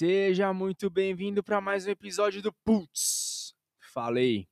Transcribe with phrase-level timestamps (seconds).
[0.00, 3.54] Seja muito bem-vindo para mais um episódio do Putz.
[3.92, 4.48] Falei.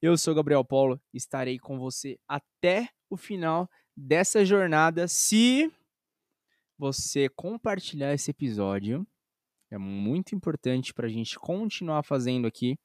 [0.00, 5.08] Eu sou Gabriel Paulo, estarei com você até o final dessa jornada.
[5.08, 5.72] Se
[6.78, 9.04] você compartilhar esse episódio,
[9.72, 12.78] é muito importante para a gente continuar fazendo aqui.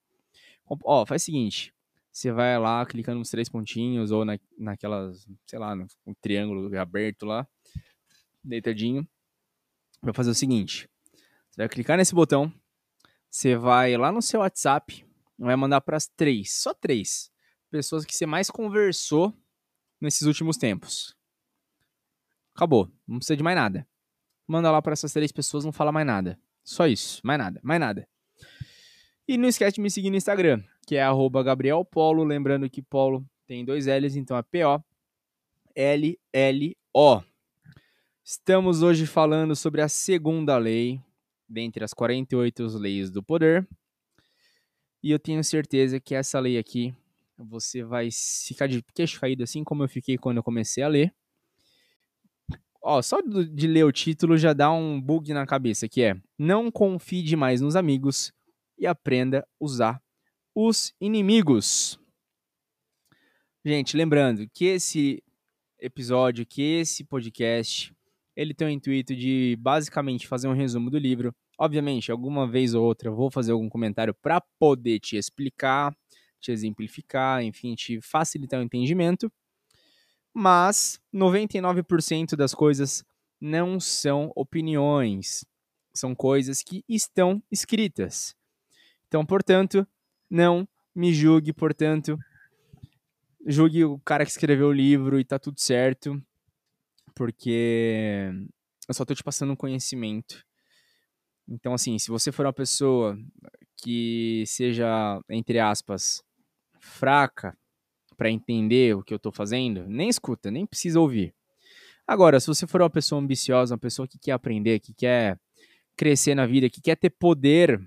[0.83, 1.71] Ó, faz o seguinte:
[2.11, 6.75] você vai lá clicando nos três pontinhos ou na, naquelas, sei lá, no, no triângulo
[6.79, 7.47] aberto lá,
[8.43, 9.07] deitadinho.
[10.02, 10.89] Vai fazer o seguinte:
[11.51, 12.51] você vai clicar nesse botão,
[13.29, 15.05] você vai lá no seu WhatsApp,
[15.37, 17.29] vai mandar para as três, só três
[17.69, 19.36] pessoas que você mais conversou
[20.00, 21.14] nesses últimos tempos.
[22.55, 23.87] Acabou, não precisa de mais nada.
[24.47, 26.39] Manda lá para essas três pessoas, não fala mais nada.
[26.64, 28.07] Só isso, mais nada, mais nada.
[29.27, 31.04] E não esquece de me seguir no Instagram, que é
[31.43, 34.81] @gabrielpolo, lembrando que Polo tem dois L's, então é P O
[35.75, 37.22] L L O.
[38.23, 41.02] Estamos hoje falando sobre a segunda lei,
[41.52, 43.67] dentre as 48 leis do poder.
[45.03, 46.95] E eu tenho certeza que essa lei aqui
[47.38, 51.13] você vai ficar de queixo caído, assim como eu fiquei quando eu comecei a ler.
[52.83, 56.72] Ó, só de ler o título já dá um bug na cabeça, que é Não
[56.72, 58.31] confie demais nos amigos
[58.77, 60.02] e aprenda a usar
[60.55, 61.99] os inimigos.
[63.63, 65.23] Gente, lembrando que esse
[65.79, 67.94] episódio, que esse podcast,
[68.35, 72.83] ele tem o intuito de basicamente fazer um resumo do livro Obviamente, alguma vez ou
[72.83, 75.95] outra eu vou fazer algum comentário para poder te explicar,
[76.39, 79.31] te exemplificar, enfim, te facilitar o entendimento.
[80.33, 83.05] Mas 99% das coisas
[83.39, 85.45] não são opiniões,
[85.93, 88.35] são coisas que estão escritas.
[89.07, 89.85] Então, portanto,
[90.27, 92.17] não me julgue, portanto,
[93.45, 96.19] julgue o cara que escreveu o livro e tá tudo certo,
[97.13, 98.31] porque
[98.87, 100.43] eu só tô te passando um conhecimento
[101.52, 103.19] então, assim, se você for uma pessoa
[103.84, 106.23] que seja, entre aspas,
[106.79, 107.57] fraca
[108.16, 111.35] para entender o que eu estou fazendo, nem escuta, nem precisa ouvir.
[112.07, 115.38] Agora, se você for uma pessoa ambiciosa, uma pessoa que quer aprender, que quer
[115.97, 117.81] crescer na vida, que quer ter poder,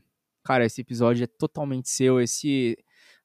[0.44, 2.20] cara, esse episódio é totalmente seu.
[2.20, 2.76] Esse,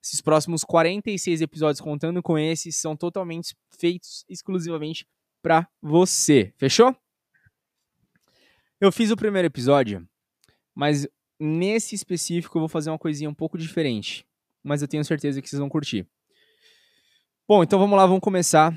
[0.02, 5.06] esses próximos 46 episódios, contando com esses, são totalmente feitos exclusivamente
[5.42, 6.54] para você.
[6.56, 6.96] Fechou?
[8.80, 10.08] Eu fiz o primeiro episódio
[10.80, 11.06] mas
[11.38, 14.26] nesse específico eu vou fazer uma coisinha um pouco diferente.
[14.64, 16.08] Mas eu tenho certeza que vocês vão curtir.
[17.46, 18.74] Bom, então vamos lá, vamos começar.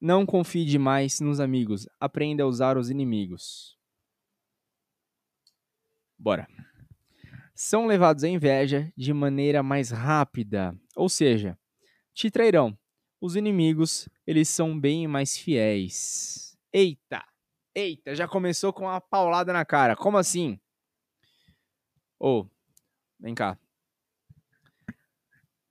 [0.00, 1.86] Não confie demais nos amigos.
[2.00, 3.78] Aprenda a usar os inimigos.
[6.18, 6.48] Bora.
[7.54, 10.76] São levados à inveja de maneira mais rápida.
[10.96, 11.56] Ou seja,
[12.12, 12.76] te trairão.
[13.20, 16.58] Os inimigos, eles são bem mais fiéis.
[16.72, 17.24] Eita!
[17.76, 19.94] Eita, já começou com uma paulada na cara.
[19.94, 20.58] Como assim?
[22.18, 22.46] Ô, oh,
[23.20, 23.58] vem cá.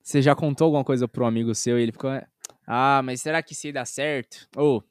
[0.02, 2.10] Você já contou alguma coisa pro amigo seu e ele ficou.
[2.66, 4.48] Ah, mas será que ia dar certo?
[4.56, 4.84] Ô, oh,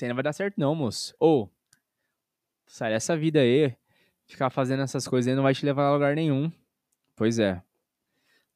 [0.00, 1.14] aí não vai dar certo, não, moço.
[1.18, 1.48] Ô, oh,
[2.66, 3.76] sai dessa vida aí.
[4.26, 6.50] Ficar fazendo essas coisas aí não vai te levar a lugar nenhum.
[7.16, 7.62] Pois é.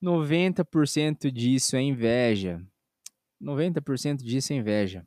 [0.01, 2.63] 90% disso é inveja.
[3.41, 5.07] 90% disso é inveja.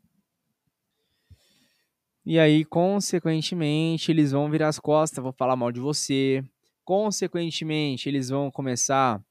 [2.25, 6.43] E aí, consequentemente, eles vão virar as costas, vão falar mal de você,
[6.83, 9.21] Consequentemente, eles vão começar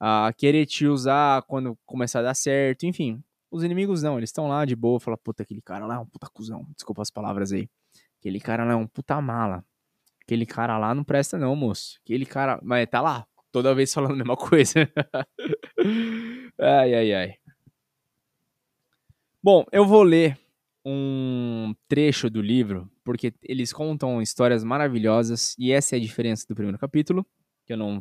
[0.00, 3.22] a querer te usar quando começar a dar certo, enfim.
[3.50, 6.06] Os inimigos não, eles estão lá de boa, fala, puta, aquele cara lá é um
[6.06, 7.68] puta cuzão, desculpa as palavras aí.
[8.18, 9.64] Aquele cara lá é um puta mala.
[10.22, 12.00] Aquele cara lá não presta não, moço.
[12.02, 14.90] Aquele cara, mas tá lá, toda vez falando a mesma coisa.
[16.58, 17.34] ai, ai, ai.
[19.42, 20.36] Bom, eu vou ler
[20.84, 26.56] um trecho do livro, porque eles contam histórias maravilhosas, e essa é a diferença do
[26.56, 27.24] primeiro capítulo,
[27.64, 28.00] que eu não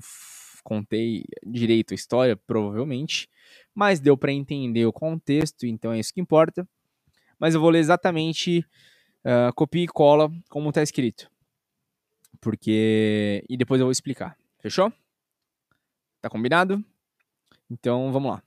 [0.63, 3.29] contei direito a história, provavelmente,
[3.71, 6.67] mas deu para entender o contexto, então é isso que importa.
[7.37, 8.65] Mas eu vou ler exatamente
[9.23, 11.29] uh, copia e cola como está escrito.
[12.41, 13.45] Porque.
[13.47, 14.35] E depois eu vou explicar.
[14.59, 14.91] Fechou?
[16.19, 16.83] Tá combinado?
[17.69, 18.43] Então vamos lá.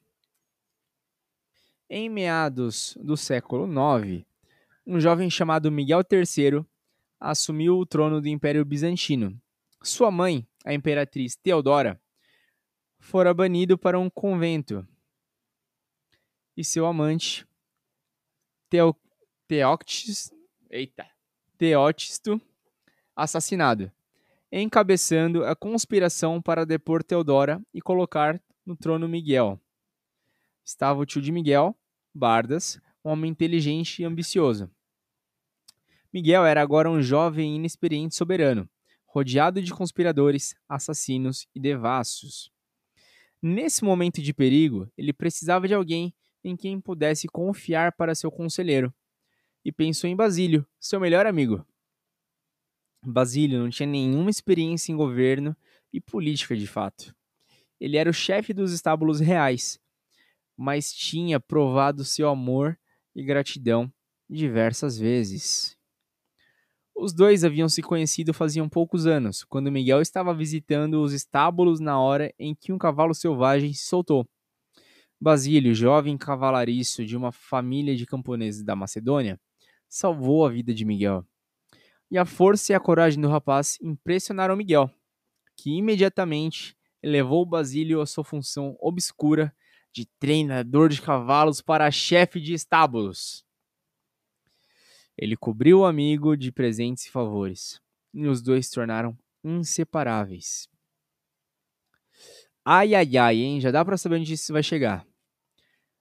[1.88, 4.27] Em meados do século IX,
[4.88, 6.64] um jovem chamado Miguel III
[7.20, 9.38] assumiu o trono do Império Bizantino.
[9.82, 12.00] Sua mãe, a imperatriz Teodora,
[12.98, 14.88] fora banido para um convento.
[16.56, 17.46] E seu amante,
[18.70, 18.96] Teo,
[20.70, 21.06] eita,
[21.58, 22.40] Teótisto,
[23.14, 23.92] assassinado,
[24.50, 29.60] encabeçando a conspiração para depor Teodora e colocar no trono Miguel.
[30.64, 31.76] Estava o tio de Miguel,
[32.14, 34.70] Bardas, um homem inteligente e ambicioso.
[36.12, 38.68] Miguel era agora um jovem e inexperiente soberano,
[39.06, 42.50] rodeado de conspiradores, assassinos e devassos.
[43.42, 48.92] Nesse momento de perigo, ele precisava de alguém em quem pudesse confiar para seu conselheiro,
[49.64, 51.64] e pensou em Basílio, seu melhor amigo.
[53.04, 55.56] Basílio não tinha nenhuma experiência em governo
[55.92, 57.14] e política de fato.
[57.78, 59.78] Ele era o chefe dos estábulos reais,
[60.56, 62.78] mas tinha provado seu amor
[63.14, 63.92] e gratidão
[64.28, 65.77] diversas vezes.
[67.00, 71.96] Os dois haviam se conhecido faziam poucos anos, quando Miguel estava visitando os estábulos na
[72.00, 74.28] hora em que um cavalo selvagem se soltou.
[75.20, 79.40] Basílio, jovem cavalariço de uma família de camponeses da Macedônia,
[79.88, 81.24] salvou a vida de Miguel.
[82.10, 84.90] E a força e a coragem do rapaz impressionaram Miguel,
[85.56, 89.54] que imediatamente elevou Basílio à sua função obscura
[89.92, 93.46] de treinador de cavalos para chefe de estábulos.
[95.18, 97.80] Ele cobriu o amigo de presentes e favores,
[98.14, 100.68] e os dois se tornaram inseparáveis.
[102.64, 103.60] Ai, ai, ai, hein?
[103.60, 105.04] Já dá para saber onde isso vai chegar.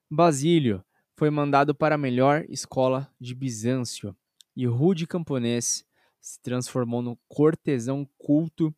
[0.08, 0.84] Basílio
[1.16, 4.16] foi mandado para a melhor escola de Bizâncio,
[4.54, 5.84] e Rude Camponês
[6.20, 8.72] se transformou no cortesão culto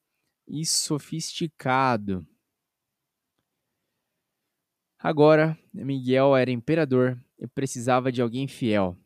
[0.49, 2.27] e sofisticado.
[4.99, 8.97] Agora, Miguel era imperador e precisava de alguém fiel,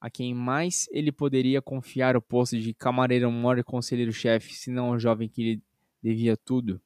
[0.00, 5.28] a quem mais ele poderia confiar o posto de camareiro-mor e conselheiro-chefe, senão ao jovem
[5.28, 5.62] que lhe
[6.02, 6.80] devia tudo.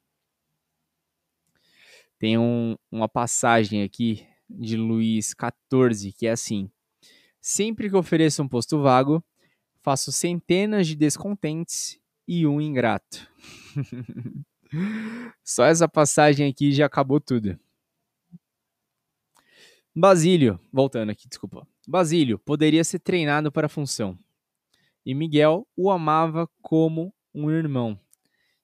[2.19, 6.69] Tem um, uma passagem aqui de Luís XIV que é assim:
[7.39, 9.23] Sempre que ofereço um posto vago,
[9.81, 13.29] faço centenas de descontentes e um ingrato.
[15.43, 17.57] Só essa passagem aqui já acabou tudo.
[19.95, 21.65] Basílio, voltando aqui, desculpa.
[21.87, 24.17] Basílio poderia ser treinado para a função.
[25.05, 27.99] E Miguel o amava como um irmão.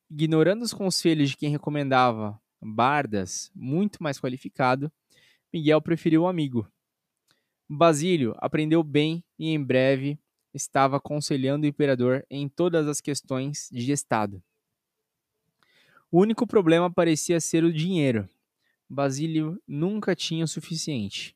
[0.10, 4.92] Ignorando os conselhos de quem recomendava Bardas, muito mais qualificado,
[5.54, 6.68] Miguel preferiu o amigo.
[7.70, 10.20] Basílio aprendeu bem e em breve
[10.54, 14.44] estava aconselhando o imperador em todas as questões de Estado.
[16.12, 18.28] O único problema parecia ser o dinheiro.
[18.90, 21.36] Basílio nunca tinha o suficiente.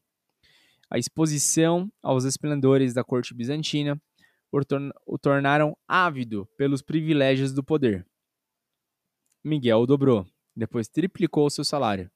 [0.96, 4.02] A exposição aos esplendores da corte bizantina
[5.06, 8.08] o tornaram ávido pelos privilégios do poder.
[9.44, 10.26] Miguel o dobrou,
[10.56, 12.10] depois triplicou seu salário.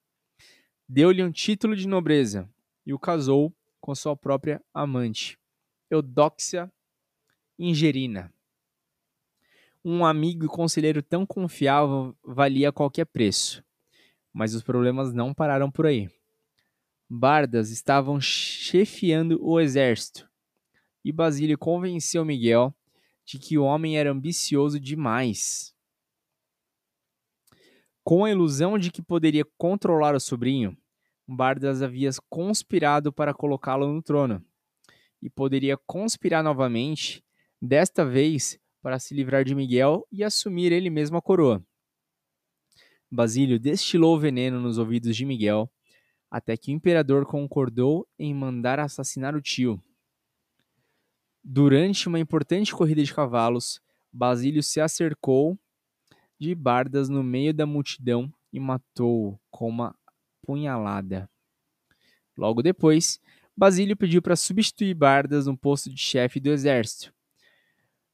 [0.87, 2.49] Deu-lhe um título de nobreza
[2.85, 5.37] e o casou com sua própria amante,
[5.91, 6.71] Eudóxia
[7.59, 8.33] Ingerina.
[9.83, 13.61] Um amigo e conselheiro tão confiável valia qualquer preço.
[14.31, 16.09] Mas os problemas não pararam por aí.
[17.11, 20.29] Bardas estavam chefiando o exército,
[21.03, 22.71] e Basílio convenceu Miguel
[23.25, 25.73] de que o homem era ambicioso demais.
[28.03, 30.77] Com a ilusão de que poderia controlar o sobrinho,
[31.27, 34.45] Bardas havia conspirado para colocá-lo no trono,
[35.19, 37.25] e poderia conspirar novamente
[37.59, 41.65] desta vez para se livrar de Miguel e assumir ele mesmo a coroa.
[43.11, 45.71] Basílio destilou veneno nos ouvidos de Miguel,
[46.29, 49.81] até que o imperador concordou em mandar assassinar o tio.
[51.43, 53.81] Durante uma importante corrida de cavalos,
[54.11, 55.57] Basílio se acercou
[56.39, 59.95] de Bardas no meio da multidão e matou-o com uma
[60.41, 61.29] punhalada.
[62.37, 63.19] Logo depois,
[63.55, 67.13] Basílio pediu para substituir Bardas no posto de chefe do exército,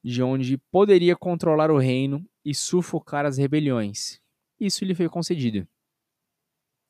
[0.03, 4.19] de onde poderia controlar o reino e sufocar as rebeliões.
[4.59, 5.67] Isso lhe foi concedido.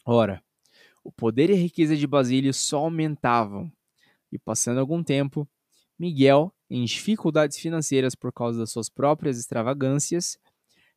[0.06, 0.44] Ora,
[1.06, 3.72] o poder e a riqueza de Basílio só aumentavam,
[4.32, 5.48] e passando algum tempo,
[5.98, 10.38] Miguel, em dificuldades financeiras por causa das suas próprias extravagâncias,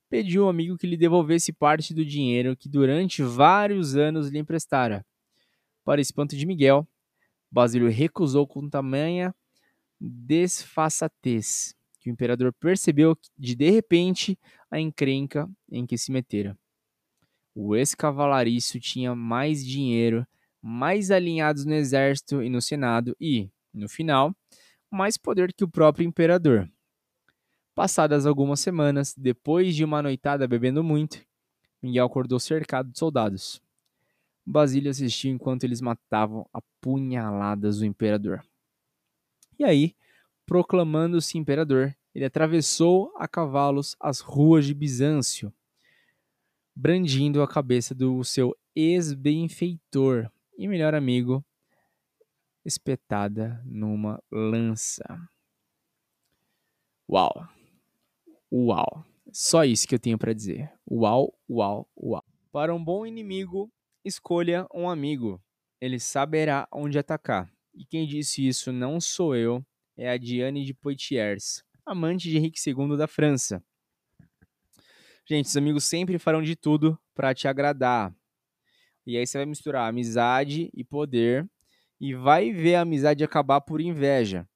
[0.09, 5.05] pediu ao amigo que lhe devolvesse parte do dinheiro que durante vários anos lhe emprestara.
[5.85, 6.89] Para espanto de Miguel,
[7.51, 9.35] Basílio recusou com tamanha
[10.01, 14.39] desfaçatez que o imperador percebeu de de repente
[14.71, 16.57] a encrenca em que se metera.
[17.61, 20.25] O ex-cavalarício tinha mais dinheiro,
[20.63, 24.33] mais alinhados no exército e no senado e, no final,
[24.89, 26.71] mais poder que o próprio imperador.
[27.75, 31.21] Passadas algumas semanas, depois de uma noitada bebendo muito,
[31.83, 33.61] Miguel acordou cercado de soldados.
[34.47, 38.41] Basílio assistiu enquanto eles matavam a punhaladas o imperador.
[39.59, 39.97] E aí,
[40.47, 45.53] proclamando-se imperador, ele atravessou a cavalos as ruas de Bizâncio,
[46.81, 51.45] brandindo a cabeça do seu ex-benfeitor e melhor amigo,
[52.65, 55.03] espetada numa lança.
[57.11, 57.49] Uau!
[58.53, 59.05] Uau!
[59.33, 60.73] Só isso que eu tenho para dizer.
[60.89, 62.25] Uau, uau, uau.
[62.53, 63.69] Para um bom inimigo,
[64.05, 65.43] escolha um amigo.
[65.81, 67.53] Ele saberá onde atacar.
[67.75, 69.67] E quem disse isso não sou eu,
[69.97, 73.61] é a Diane de Poitiers, amante de Henrique II da França.
[75.31, 78.15] Gente, os amigos sempre farão de tudo para te agradar.
[79.07, 81.47] E aí você vai misturar amizade e poder
[82.01, 84.49] e vai ver a amizade acabar por inveja.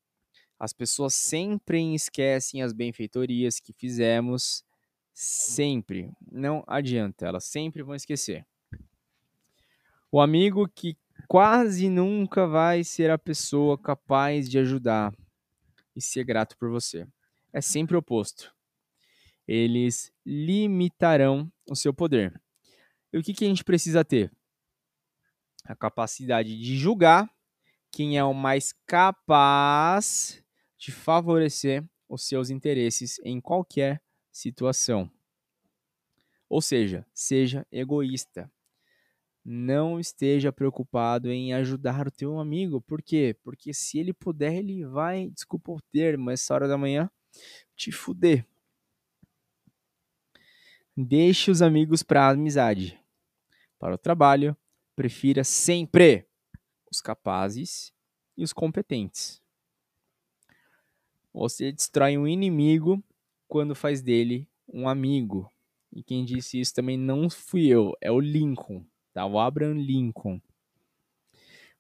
[0.59, 4.65] As pessoas sempre esquecem as benfeitorias que fizemos,
[5.13, 6.11] sempre.
[6.31, 8.47] Não adianta, elas sempre vão esquecer.
[10.11, 10.97] O amigo que
[11.29, 15.15] quase nunca vai ser a pessoa capaz de ajudar
[15.95, 17.07] e ser grato por você.
[17.53, 18.55] É sempre o oposto.
[19.47, 22.41] Eles limitarão o seu poder.
[23.13, 24.33] E o que, que a gente precisa ter?
[25.65, 27.31] A capacidade de julgar
[27.91, 30.43] quem é o mais capaz
[30.79, 34.03] de favorecer os seus interesses em qualquer
[34.33, 35.11] situação.
[36.49, 38.51] Ou seja, seja egoísta.
[39.45, 42.81] Não esteja preocupado em ajudar o teu amigo.
[42.81, 43.37] Por quê?
[43.43, 47.11] Porque se ele puder, ele vai, desculpa o termo, essa hora da manhã,
[47.77, 48.47] te fuder.
[50.95, 53.01] Deixe os amigos para a amizade.
[53.79, 54.55] Para o trabalho,
[54.95, 56.27] prefira sempre
[56.91, 57.91] os capazes
[58.37, 59.43] e os competentes.
[61.33, 63.03] Você destrói um inimigo
[63.49, 65.51] quando faz dele um amigo.
[65.91, 68.85] E quem disse isso também não fui eu, é o Lincoln,
[69.15, 69.25] tá?
[69.25, 70.39] O Abraham Lincoln.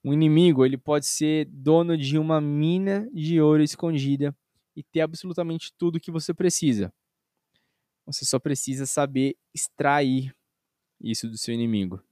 [0.03, 4.35] Um inimigo, ele pode ser dono de uma mina de ouro escondida
[4.75, 6.91] e ter absolutamente tudo que você precisa.
[8.13, 10.35] Você só precisa saber extrair
[11.01, 12.03] isso do seu inimigo.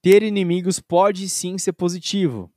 [0.00, 2.52] Ter inimigos pode sim ser positivo,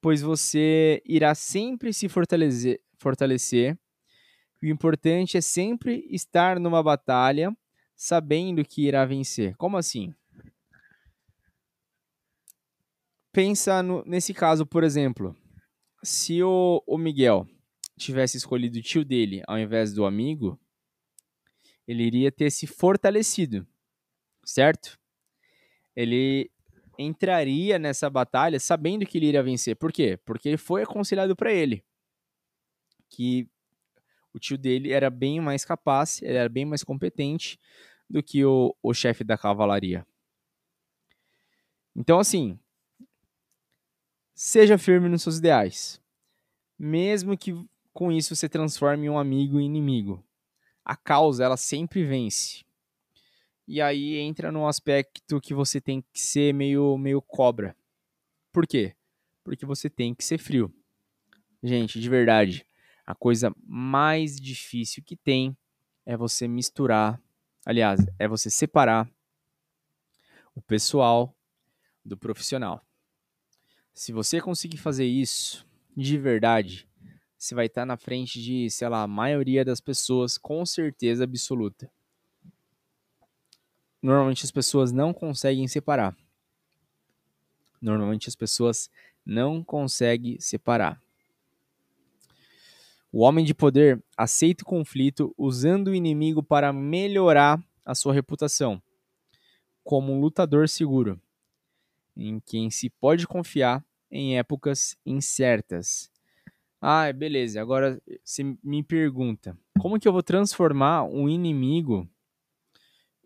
[0.00, 3.78] pois você irá sempre se fortalecer, fortalecer
[4.64, 7.54] o importante é sempre estar numa batalha
[7.94, 9.54] sabendo que irá vencer.
[9.56, 10.14] Como assim?
[13.30, 15.36] Pensa no, nesse caso, por exemplo,
[16.02, 17.46] se o, o Miguel
[17.98, 20.58] tivesse escolhido o tio dele ao invés do amigo,
[21.86, 23.66] ele iria ter se fortalecido,
[24.44, 24.98] certo?
[25.94, 26.50] Ele
[26.98, 29.76] entraria nessa batalha sabendo que ele iria vencer.
[29.76, 30.18] Por quê?
[30.24, 31.84] Porque foi aconselhado para ele
[33.08, 33.48] que
[34.32, 37.58] o tio dele era bem mais capaz, ele era bem mais competente
[38.10, 40.04] do que o, o chefe da cavalaria.
[41.94, 42.58] Então, assim,
[44.34, 46.02] seja firme nos seus ideais.
[46.76, 47.54] Mesmo que
[47.92, 50.24] com isso você transforme um amigo em inimigo.
[50.84, 52.64] A causa, ela sempre vence.
[53.66, 57.74] E aí entra num aspecto que você tem que ser meio, meio cobra.
[58.52, 58.94] Por quê?
[59.42, 60.72] Porque você tem que ser frio.
[61.62, 62.66] Gente, de verdade,
[63.06, 65.56] a coisa mais difícil que tem
[66.04, 67.18] é você misturar,
[67.64, 69.10] aliás, é você separar
[70.54, 71.34] o pessoal
[72.04, 72.84] do profissional.
[73.94, 76.86] Se você conseguir fazer isso de verdade,
[77.44, 81.90] você vai estar na frente de, sei lá, a maioria das pessoas com certeza absoluta.
[84.00, 86.16] Normalmente as pessoas não conseguem separar.
[87.82, 88.90] Normalmente as pessoas
[89.26, 90.98] não conseguem separar.
[93.12, 98.82] O homem de poder aceita o conflito usando o inimigo para melhorar a sua reputação,
[99.84, 101.20] como um lutador seguro,
[102.16, 106.13] em quem se pode confiar em épocas incertas.
[106.86, 107.62] Ah, beleza.
[107.62, 112.06] Agora você me pergunta: como que eu vou transformar um inimigo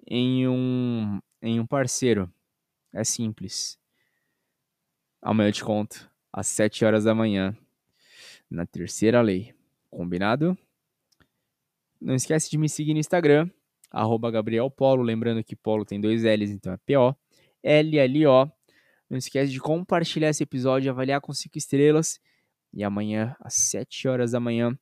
[0.07, 2.33] em um, em um parceiro?
[2.93, 3.77] É simples.
[5.21, 7.53] Amanhã eu te conto, às 7 horas da manhã,
[8.49, 9.53] na terceira lei.
[9.91, 10.57] Combinado?
[12.01, 13.51] Não esquece de me seguir no Instagram,
[13.91, 17.13] arroba Gabriel Polo, lembrando que Polo tem dois L's, então é P-O,
[17.65, 18.49] L-L-O.
[19.11, 22.21] Não esquece de compartilhar esse episódio, avaliar com 5 estrelas.
[22.73, 24.79] E amanhã, às 7 horas da manhã,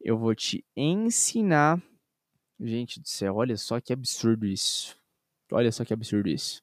[0.00, 1.82] eu vou te ensinar.
[2.60, 4.96] Gente do céu, olha só que absurdo isso.
[5.50, 6.62] Olha só que absurdo isso.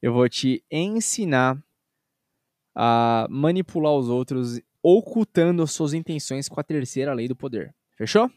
[0.00, 1.62] Eu vou te ensinar
[2.74, 7.74] a manipular os outros ocultando suas intenções com a terceira lei do poder.
[7.96, 8.30] Fechou?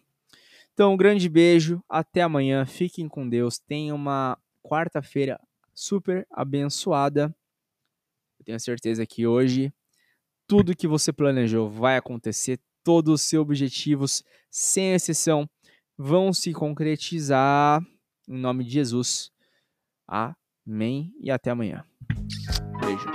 [0.74, 5.40] Então, um grande beijo, até amanhã, fiquem com Deus, tenham uma quarta-feira
[5.74, 7.34] super abençoada.
[8.40, 9.72] Eu tenho certeza que hoje
[10.54, 15.50] tudo que você planejou vai acontecer, todos os seus objetivos, sem exceção,
[15.98, 17.82] vão se concretizar.
[18.30, 19.32] Em nome de Jesus.
[20.08, 21.84] Amém e até amanhã.
[22.80, 23.10] Beijo.